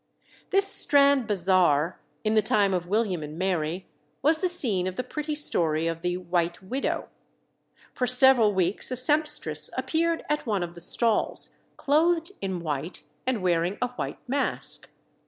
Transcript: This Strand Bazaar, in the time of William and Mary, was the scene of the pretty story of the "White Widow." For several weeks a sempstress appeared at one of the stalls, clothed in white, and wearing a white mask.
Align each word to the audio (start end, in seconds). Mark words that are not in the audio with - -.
This 0.49 0.65
Strand 0.67 1.27
Bazaar, 1.27 1.99
in 2.23 2.33
the 2.33 2.41
time 2.41 2.73
of 2.73 2.87
William 2.87 3.21
and 3.21 3.37
Mary, 3.37 3.85
was 4.23 4.39
the 4.39 4.49
scene 4.49 4.87
of 4.87 4.95
the 4.95 5.03
pretty 5.03 5.35
story 5.35 5.85
of 5.85 6.01
the 6.01 6.17
"White 6.17 6.59
Widow." 6.63 7.07
For 7.93 8.07
several 8.07 8.51
weeks 8.51 8.89
a 8.89 8.95
sempstress 8.95 9.69
appeared 9.77 10.23
at 10.27 10.47
one 10.47 10.63
of 10.63 10.73
the 10.73 10.81
stalls, 10.81 11.53
clothed 11.77 12.31
in 12.41 12.61
white, 12.61 13.03
and 13.27 13.43
wearing 13.43 13.77
a 13.79 13.89
white 13.89 14.17
mask. 14.27 14.89